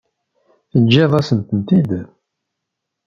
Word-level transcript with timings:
Teǧǧiḍ-asent-ten-id? 0.71 1.89